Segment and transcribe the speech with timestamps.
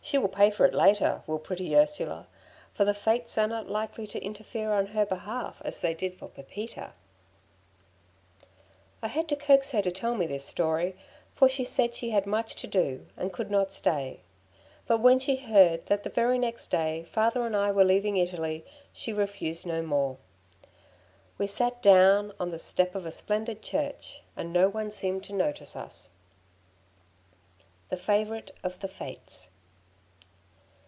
[0.00, 2.26] "She will pay for it later, will pretty Ursula,
[2.72, 6.28] for the Fates are not likely to interfere on her behalf as they did for
[6.28, 6.92] Pepita."
[9.02, 10.96] I had to coax her to tell me this story,
[11.34, 14.20] for she said she had much to do, and could not stay.
[14.86, 18.64] But when she heard that the very next day Father and I were leaving Italy,
[18.94, 20.16] she refused no more.
[21.36, 25.34] We sat down on the step of a splendid church, and no one seemed to
[25.34, 26.08] notice us.
[27.90, 29.48] The Favourite of the Fates.